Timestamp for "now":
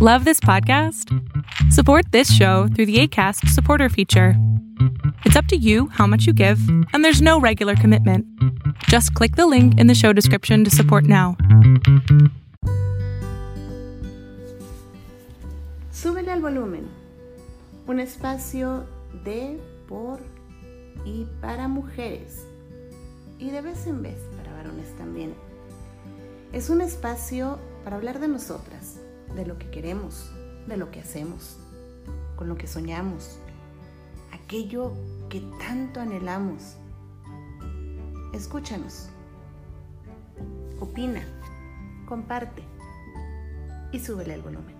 11.02-11.36